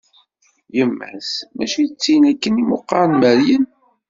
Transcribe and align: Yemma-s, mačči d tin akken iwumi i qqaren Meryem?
Yemma-s, 0.75 1.29
mačči 1.55 1.83
d 1.89 1.91
tin 2.01 2.23
akken 2.31 2.59
iwumi 2.61 2.75
i 2.81 2.83
qqaren 2.83 3.13
Meryem? 3.21 3.65